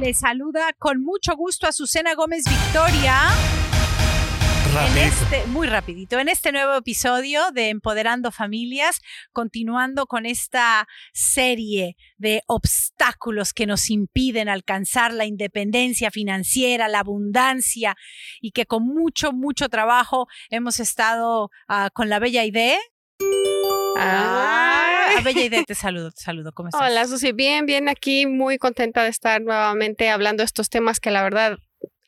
[0.00, 3.16] le saluda con mucho gusto a Azucena Gómez Victoria.
[4.86, 9.02] En este, muy rapidito, en este nuevo episodio de Empoderando Familias,
[9.32, 17.96] continuando con esta serie de obstáculos que nos impiden alcanzar la independencia financiera, la abundancia
[18.40, 22.78] y que con mucho, mucho trabajo hemos estado ah, con la Bella Idea.
[23.98, 25.24] Ah, Ay.
[25.24, 26.80] Bella Idea, te saludo, te saludo, ¿cómo estás?
[26.82, 27.32] Hola, Susi.
[27.32, 28.26] Bien, bien aquí.
[28.26, 31.58] Muy contenta de estar nuevamente hablando de estos temas que la verdad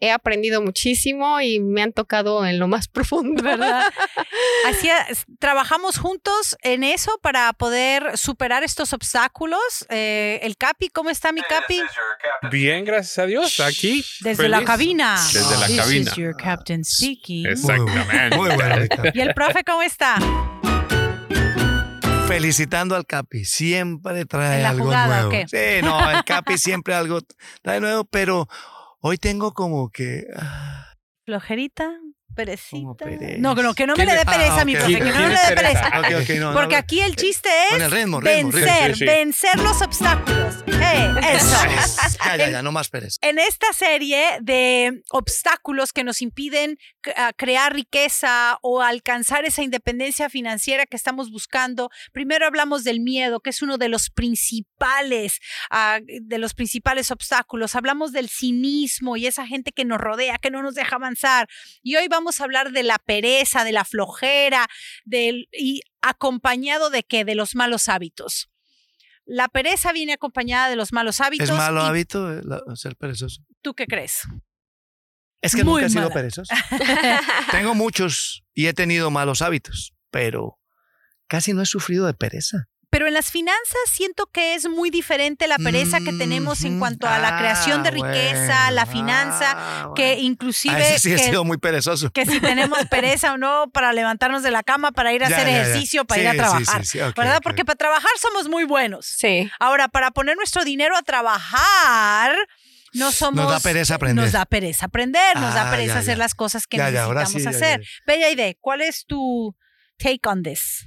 [0.00, 3.42] he aprendido muchísimo y me han tocado en lo más profundo.
[3.42, 3.82] ¿verdad?
[4.66, 9.86] Así es, trabajamos juntos en eso para poder superar estos obstáculos.
[9.88, 11.80] Eh, el Capi, ¿cómo está mi Capi?
[12.50, 13.60] Bien, gracias a Dios.
[13.60, 14.04] Aquí.
[14.20, 14.66] Desde la feliz.
[14.68, 15.16] cabina.
[15.32, 16.10] Desde la This cabina.
[16.10, 17.46] is your captain speaking.
[17.46, 18.36] Exactamente.
[18.36, 18.86] Muy bueno.
[19.14, 20.16] ¿Y el profe cómo está?
[22.28, 23.44] Felicitando al Capi.
[23.44, 25.28] Siempre trae ¿En la algo jugada, nuevo.
[25.28, 25.46] o qué?
[25.48, 27.20] Sí, no, el Capi siempre algo
[27.62, 28.48] trae nuevo, pero
[29.00, 30.24] hoy tengo como que.
[30.36, 30.92] ah,
[31.26, 31.90] Flojerita,
[32.34, 33.06] perecita.
[33.38, 35.12] No, no, que no me ¿Quién le dé le- pereza, ah, mi profe, que no
[35.12, 35.90] ¿Quién me es le dé pereza?
[36.40, 36.78] no, Porque no.
[36.78, 38.66] aquí el chiste es Con el ritmo, ritmo, ritmo.
[38.66, 39.04] vencer, Sí, sí.
[39.06, 40.54] vencer los obstáculos.
[40.86, 41.56] Eh, eso.
[42.24, 43.16] Ya, ya, ya, no más pereza.
[43.22, 49.62] En esta serie de obstáculos que nos impiden c- a crear riqueza o alcanzar esa
[49.62, 55.40] independencia financiera que estamos buscando, primero hablamos del miedo, que es uno de los principales,
[55.70, 57.74] ah, de los principales obstáculos.
[57.74, 61.48] Hablamos del cinismo y esa gente que nos rodea, que no nos deja avanzar.
[61.82, 64.66] Y hoy vamos a hablar de la pereza, de la flojera,
[65.04, 67.24] del, y acompañado de qué?
[67.24, 68.50] De los malos hábitos.
[69.26, 71.48] La pereza viene acompañada de los malos hábitos.
[71.48, 73.42] ¿Es malo y hábito eh, la- ser perezoso?
[73.62, 74.22] ¿Tú qué crees?
[75.40, 76.14] Es que Muy nunca he sido mala.
[76.14, 76.54] perezoso.
[77.50, 80.58] Tengo muchos y he tenido malos hábitos, pero
[81.26, 82.68] casi no he sufrido de pereza.
[82.94, 87.08] Pero en las finanzas siento que es muy diferente la pereza que tenemos en cuanto
[87.08, 90.22] a la creación de Ah, riqueza, la finanza, Ah, que bueno.
[90.28, 92.10] inclusive Ah, sí he que, sido muy perezoso.
[92.12, 95.36] que si tenemos pereza o no para levantarnos de la cama, para ir a Ya,
[95.38, 95.62] hacer ya, ya.
[95.62, 96.84] ejercicio, para Sí, ir a trabajar.
[96.84, 97.40] sí, sí, ok, ¿Verdad?
[97.42, 99.06] Porque para trabajar somos muy buenos.
[99.06, 99.50] Sí.
[99.58, 102.32] Ahora, para poner nuestro dinero a trabajar,
[102.92, 103.42] no somos...
[103.44, 104.22] Nos da pereza aprender.
[104.24, 106.22] Nos da pereza aprender, nos da Ah, pereza ya, hacer ya.
[106.22, 107.86] las cosas que Ya, ya, necesitamos ya, ya, hacer.
[108.06, 109.56] Bella idea, ¿cuál es tu
[109.98, 110.86] take on this?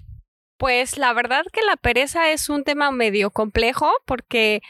[0.57, 4.61] Pues la verdad que la pereza es un tema medio complejo porque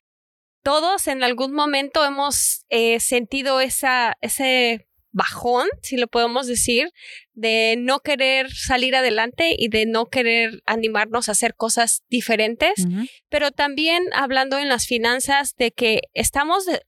[0.63, 6.91] todos en algún momento hemos eh, sentido esa, ese bajón, si lo podemos decir,
[7.33, 12.85] de no querer salir adelante y de no querer animarnos a hacer cosas diferentes.
[13.29, 16.81] pero también hablando en las finanzas de que estamos de-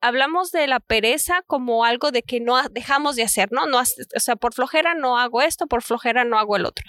[0.00, 3.66] hablamos de la pereza como algo de que no dejamos de hacer, ¿no?
[3.66, 6.84] no o sea, por flojera no hago esto, por flojera no hago el otro.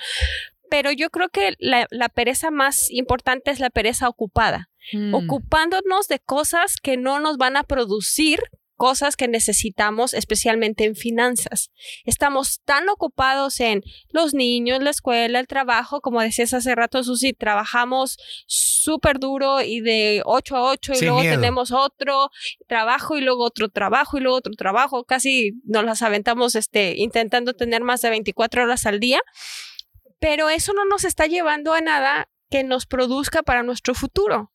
[0.70, 5.16] Pero yo creo que la, la pereza más importante es la pereza ocupada, Mm.
[5.16, 8.40] ocupándonos de cosas que no nos van a producir
[8.76, 11.72] cosas que necesitamos, especialmente en finanzas.
[12.03, 17.32] Estamos tan ocupados en los niños, la escuela, el trabajo, como decías hace rato, Susi,
[17.34, 21.36] trabajamos súper duro y de 8 a 8 y Sin luego miedo.
[21.36, 22.30] tenemos otro
[22.68, 25.03] trabajo y luego otro trabajo y luego otro trabajo.
[25.06, 29.22] Casi nos las aventamos este, intentando tener más de 24 horas al día,
[30.20, 34.52] pero eso no nos está llevando a nada que nos produzca para nuestro futuro.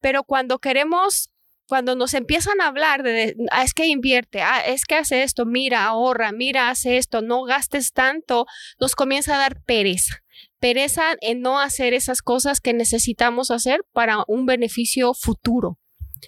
[0.00, 1.30] Pero cuando queremos
[1.68, 5.44] cuando nos empiezan a hablar de, ah, es que invierte, ah, es que hace esto,
[5.44, 8.46] mira, ahorra, mira, hace esto, no gastes tanto,
[8.80, 10.22] nos comienza a dar pereza.
[10.58, 15.78] Pereza en no hacer esas cosas que necesitamos hacer para un beneficio futuro.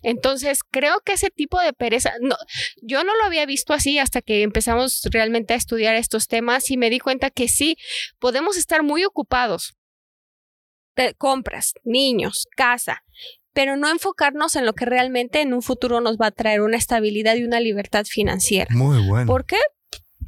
[0.02, 2.36] Entonces, creo que ese tipo de pereza, no,
[2.82, 6.76] yo no lo había visto así hasta que empezamos realmente a estudiar estos temas y
[6.76, 7.76] me di cuenta que sí,
[8.18, 9.74] podemos estar muy ocupados.
[11.16, 13.02] Compras, niños, casa,
[13.52, 16.76] pero no enfocarnos en lo que realmente en un futuro nos va a traer una
[16.76, 18.74] estabilidad y una libertad financiera.
[18.74, 19.26] Muy bueno.
[19.26, 19.58] ¿Por qué?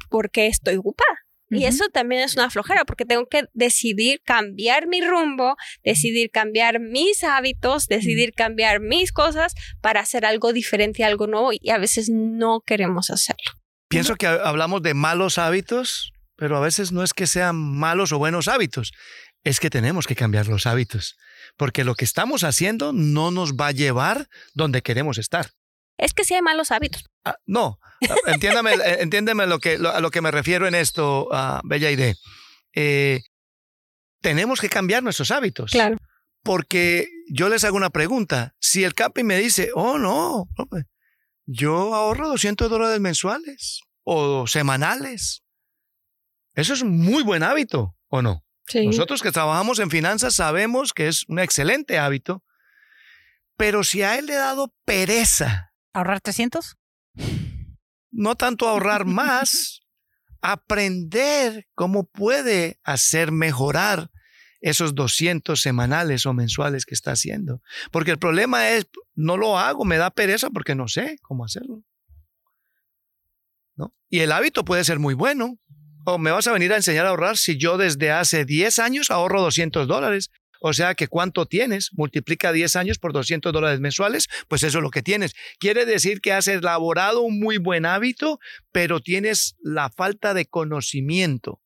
[0.09, 1.22] Porque estoy ocupada.
[1.53, 6.79] Y eso también es una flojera, porque tengo que decidir cambiar mi rumbo, decidir cambiar
[6.79, 12.09] mis hábitos, decidir cambiar mis cosas para hacer algo diferente, algo nuevo, y a veces
[12.09, 13.53] no queremos hacerlo.
[13.87, 18.17] Pienso que hablamos de malos hábitos, pero a veces no es que sean malos o
[18.17, 18.91] buenos hábitos,
[19.43, 21.15] es que tenemos que cambiar los hábitos,
[21.57, 25.47] porque lo que estamos haciendo no nos va a llevar donde queremos estar.
[25.97, 27.03] Es que sí hay malos hábitos.
[27.23, 27.79] Ah, no,
[28.27, 31.91] entiéndame, eh, entiéndeme lo que, lo- a lo que me refiero en esto, ah, Bella
[31.91, 32.13] Idea.
[32.75, 33.21] Eh,
[34.21, 35.71] tenemos que cambiar nuestros hábitos.
[35.71, 35.97] Claro.
[36.43, 38.53] Porque yo les hago una pregunta.
[38.59, 40.45] Si el Capi me dice, oh, no,
[41.45, 45.43] yo ahorro 200 dólares mensuales o semanales.
[46.55, 48.43] Eso es un muy buen hábito, ¿o no?
[48.67, 48.85] Sí.
[48.85, 52.43] Nosotros que trabajamos en finanzas sabemos que es un excelente hábito,
[53.57, 56.75] pero si a él le ha dado pereza ¿Ahorrar 300?
[58.11, 59.81] No tanto ahorrar más,
[60.41, 64.09] aprender cómo puede hacer mejorar
[64.63, 67.61] esos 200 semanales o mensuales que está haciendo.
[67.91, 71.83] Porque el problema es, no lo hago, me da pereza porque no sé cómo hacerlo.
[73.75, 73.93] ¿No?
[74.09, 75.59] Y el hábito puede ser muy bueno.
[76.05, 79.11] O me vas a venir a enseñar a ahorrar si yo desde hace 10 años
[79.11, 80.31] ahorro 200 dólares.
[80.65, 84.81] O sea que cuánto tienes, multiplica 10 años por 200 dólares mensuales, pues eso es
[84.81, 85.35] lo que tienes.
[85.59, 88.39] Quiere decir que has elaborado un muy buen hábito,
[88.71, 91.59] pero tienes la falta de conocimiento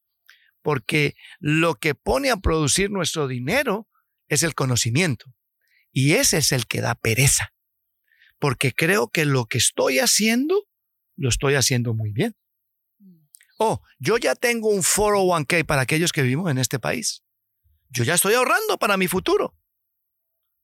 [0.63, 3.87] porque lo que pone a producir nuestro dinero
[4.29, 5.31] es el conocimiento.
[5.91, 7.53] Y ese es el que da pereza,
[8.39, 10.67] porque creo que lo que estoy haciendo,
[11.15, 12.35] lo estoy haciendo muy bien.
[13.59, 17.23] Oh, yo ya tengo un 401k para aquellos que vivimos en este país.
[17.89, 19.55] Yo ya estoy ahorrando para mi futuro.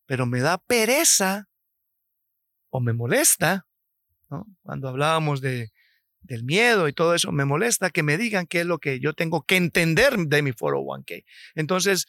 [0.05, 1.47] Pero me da pereza
[2.69, 3.67] o me molesta,
[4.63, 5.71] cuando hablábamos de
[6.23, 9.13] del miedo y todo eso, me molesta que me digan qué es lo que yo
[9.13, 11.25] tengo que entender de mi 401k.
[11.55, 12.05] Entonces...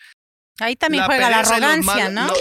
[0.60, 2.32] Ahí también juega la arrogancia, ¿no?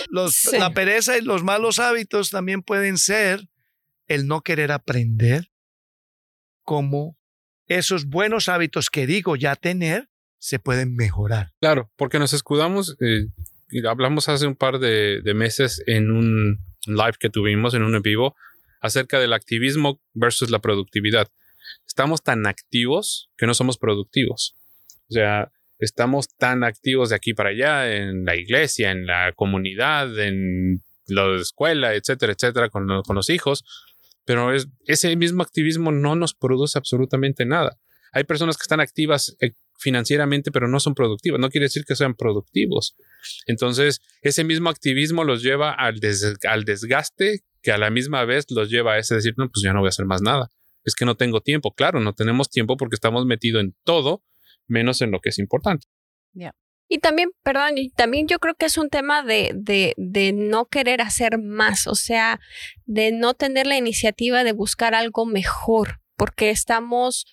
[0.51, 3.49] La pereza y los malos hábitos también pueden ser
[4.07, 5.51] el no querer aprender
[6.61, 7.17] cómo
[7.65, 10.11] esos buenos hábitos que digo ya tener
[10.43, 11.51] se pueden mejorar.
[11.61, 13.27] Claro, porque nos escudamos, eh,
[13.71, 17.95] y hablamos hace un par de, de meses en un live que tuvimos, en un
[17.95, 18.35] en vivo,
[18.81, 21.29] acerca del activismo versus la productividad
[21.87, 24.55] estamos tan activos que no somos productivos.
[25.09, 30.17] O sea, estamos tan activos de aquí para allá en la iglesia, en la comunidad,
[30.19, 33.63] en la escuela, etcétera, etcétera, con, los hijos,
[34.25, 34.51] pero
[34.85, 37.77] ese mismo activismo no nos produce absolutamente nada.
[38.11, 39.51] Hay personas que están activas eh,
[39.83, 41.39] financieramente, pero no son productivas.
[41.39, 42.95] No quiere decir que sean productivos.
[43.45, 48.93] Entonces, ese mismo activismo los lleva al, desgaste que a la misma vez los lleva
[48.93, 50.49] a ese decir, no, pues ya no voy a hacer más nada
[50.85, 51.73] es que no tengo tiempo.
[51.73, 54.23] Claro, no tenemos tiempo porque estamos metidos en todo
[54.67, 55.87] menos en lo que es importante.
[56.89, 59.95] Y también, perdón, y también yo creo que es un tema de,
[60.35, 62.39] no querer hacer más, o sea,
[62.85, 67.25] de no tener la iniciativa de buscar algo mejor, porque estamos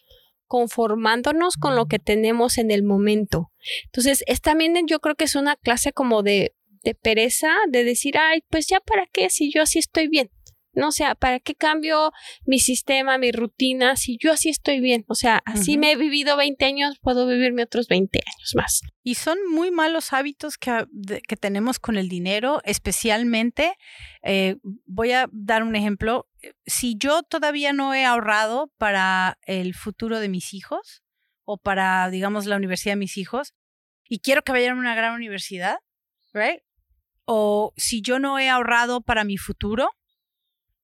[0.50, 3.52] conformándonos con lo que tenemos en el momento.
[3.85, 8.19] Entonces, es también yo creo que es una clase como de, de pereza, de decir,
[8.19, 10.29] ay, pues ya para qué, si yo así estoy bien.
[10.73, 12.11] No o sea, ¿para qué cambio
[12.44, 15.05] mi sistema, mi rutina si yo así estoy bien?
[15.06, 18.81] O sea, así me he vivido 20 años, puedo vivirme otros 20 años más.
[19.05, 20.85] Y son muy malos hábitos que,
[21.29, 23.75] que tenemos con el dinero, especialmente,
[24.25, 24.56] eh,
[24.87, 26.26] voy a dar un ejemplo,
[26.67, 31.03] si yo todavía no he ahorrado para el futuro de mis hijos
[31.45, 33.55] o para, digamos, la universidad de mis hijos
[34.09, 35.79] y quiero que vayan a una gran universidad,
[36.33, 36.61] ¿right?
[37.25, 39.91] O si yo no he ahorrado para mi futuro,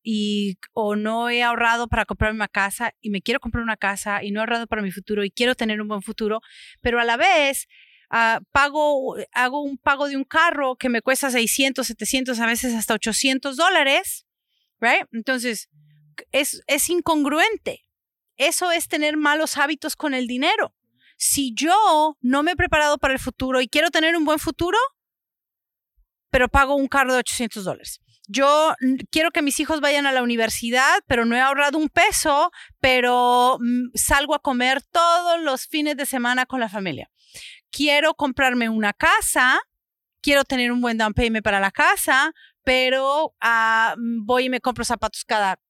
[0.09, 4.23] y o no he ahorrado para comprarme una casa y me quiero comprar una casa
[4.23, 6.41] y no he ahorrado para mi futuro y quiero tener un buen futuro,
[6.81, 7.67] pero a la vez
[8.11, 12.75] ah, pago, hago un pago de un carro que me cuesta 600, 700, a veces
[12.75, 14.26] hasta 800 dólares,
[14.81, 15.07] right?
[15.13, 15.69] Entonces,
[16.33, 17.83] es, es incongruente.
[18.37, 20.75] Eso es tener malos hábitos con el dinero.
[21.17, 24.79] Si yo no me he preparado para el futuro y quiero tener un buen futuro,
[26.31, 28.75] pero pago un carro de 800 dólares yo
[29.11, 33.59] quiero que mis hijos vayan a la universidad, pero no he ahorrado un peso, pero
[33.61, 37.11] mm, salgo a comer todos los fines de semana con la familia.
[37.71, 39.61] Quiero comprarme una casa,
[40.21, 42.33] quiero tener un buen down payment para la casa,
[42.67, 45.61] pero ah, voy y me compro zapatos cada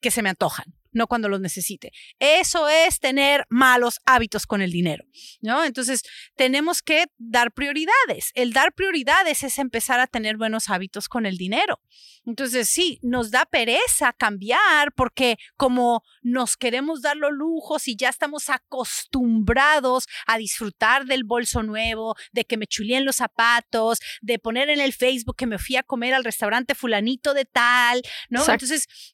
[0.00, 1.92] que se me antojan no cuando los necesite.
[2.18, 5.04] Eso es tener malos hábitos con el dinero,
[5.40, 5.64] ¿no?
[5.64, 6.02] Entonces,
[6.36, 8.30] tenemos que dar prioridades.
[8.34, 11.80] El dar prioridades es empezar a tener buenos hábitos con el dinero.
[12.26, 18.08] Entonces, sí, nos da pereza cambiar porque como nos queremos dar los lujos y ya
[18.08, 24.70] estamos acostumbrados a disfrutar del bolso nuevo, de que me chulien los zapatos, de poner
[24.70, 28.40] en el Facebook que me fui a comer al restaurante fulanito de tal, ¿no?
[28.48, 28.86] Entonces,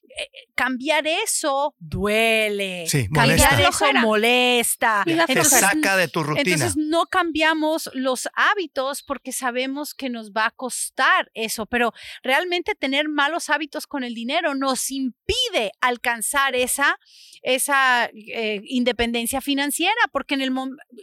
[0.55, 2.85] cambiar eso duele.
[2.87, 5.03] Sí, cambiar eso molesta.
[5.05, 6.41] Te saca de tu rutina.
[6.41, 12.75] Entonces, no cambiamos los hábitos porque sabemos que nos va a costar eso, pero realmente
[12.75, 16.99] tener malos hábitos con el dinero nos impide alcanzar esa,
[17.41, 20.51] esa eh, independencia financiera, porque en el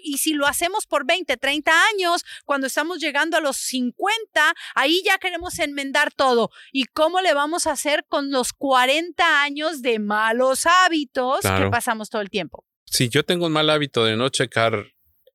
[0.05, 5.03] y si lo hacemos por 20, 30 años, cuando estamos llegando a los 50, ahí
[5.05, 6.51] ya queremos enmendar todo.
[6.71, 8.98] ¿Y cómo le vamos a hacer con los 40
[9.43, 12.65] años de malos hábitos que pasamos todo el tiempo?
[12.85, 14.87] Si yo tengo un mal hábito de no checar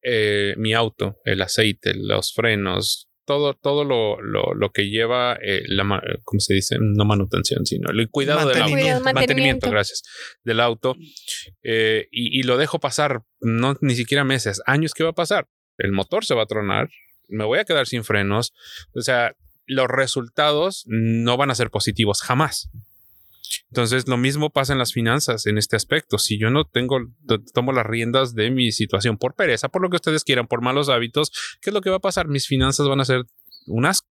[0.02, 5.64] eh, mi auto, el aceite, los frenos, todo, todo lo, lo, lo que lleva, eh,
[5.68, 6.78] la, ¿cómo se dice?
[6.80, 8.60] No manutención, sino el cuidado del auto.
[8.60, 9.02] Mantenimiento.
[9.02, 9.70] Cuidado, mantenimiento.
[9.70, 10.04] gracias,
[10.44, 10.96] del auto.
[11.64, 14.94] eh, y, y lo dejo pasar, no ni siquiera meses, años.
[14.94, 15.48] ¿Qué va a pasar?
[15.78, 16.90] El motor se va a tronar,
[17.30, 18.54] me voy a quedar sin frenos.
[18.94, 22.70] O sea, los resultados no van a ser positivos jamás.
[23.72, 26.18] Entonces, lo mismo pasa en las finanzas en este aspecto.
[26.18, 29.90] Si yo no tengo, to- tomo las riendas de mi situación por pereza, por lo
[29.90, 31.32] que ustedes quieran, por malos hábitos,
[31.62, 32.28] ¿qué es lo que va a pasar?
[32.28, 33.24] Mis finanzas van a ser
[33.68, 34.08] un asco.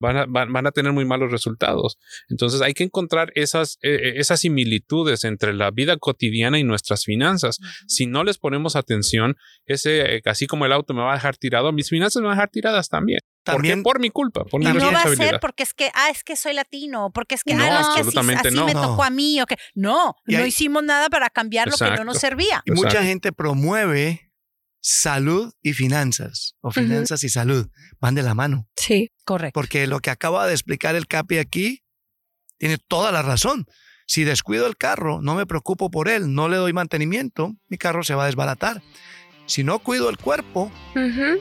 [0.00, 1.98] Van a, van, van a tener muy malos resultados.
[2.28, 7.58] Entonces hay que encontrar esas, eh, esas similitudes entre la vida cotidiana y nuestras finanzas.
[7.86, 9.36] Si no les ponemos atención,
[9.66, 12.36] ese, eh, así como el auto me va a dejar tirado, mis finanzas me van
[12.38, 13.20] a dejar tiradas también.
[13.42, 16.10] También, ¿Por mi culpa, por mi Y no va a ser porque es que, ah,
[16.10, 18.66] es que soy latino, porque es que, No, ah, no, es que así, así no.
[18.66, 18.82] me No.
[18.82, 21.84] tocó a mí, o que no, Y no hay- hicimos nada para cambiar lo que
[21.84, 22.20] no nos Exacto.
[22.20, 22.62] servía.
[22.66, 23.06] y mucha Exacto.
[23.06, 24.27] gente promueve
[24.80, 27.68] salud y finanzas, o finanzas y salud,
[28.00, 28.68] van de la mano.
[28.76, 29.10] Sí.
[29.24, 29.58] Correcto.
[29.58, 31.82] Porque lo que acaba de explicar el Capi aquí
[32.58, 33.66] tiene toda la razón.
[34.06, 38.02] Si descuido el carro, no me preocupo por él, no le doy mantenimiento, mi carro
[38.04, 38.82] se va a desbaratar.
[39.46, 40.70] Si no cuido el cuerpo,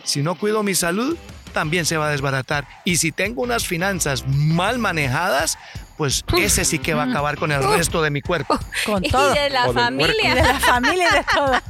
[0.03, 1.17] si no cuido mi salud,
[1.53, 2.67] también se va a desbaratar.
[2.85, 5.57] Y si tengo unas finanzas mal manejadas,
[5.97, 8.59] pues ese sí que va a acabar con el resto de mi cuerpo.
[8.85, 9.33] Con Y todo.
[9.33, 10.35] de la O Y familia.
[10.35, 11.53] de la familia y de todo.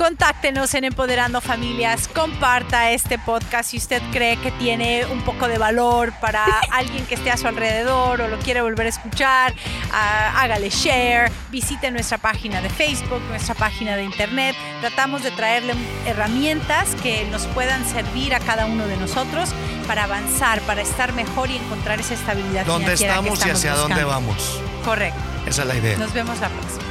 [0.00, 5.58] Contáctenos en Empoderando Familias, comparta este podcast si usted cree que tiene un poco de
[5.58, 9.52] valor para alguien que esté a su alrededor o lo quiere volver a escuchar,
[9.92, 14.56] ah, hágale share, visite nuestra página de Facebook, nuestra página de internet.
[14.80, 15.74] Tratamos de traerle
[16.06, 19.50] herramientas que nos puedan servir a cada uno de nosotros
[19.86, 23.74] para avanzar, para estar mejor y encontrar esa estabilidad ¿Dónde financiera que estamos y hacia
[23.74, 24.62] dónde vamos?
[24.82, 25.20] Correcto.
[25.44, 25.98] Esa es la idea.
[25.98, 26.89] Nos vemos la próxima.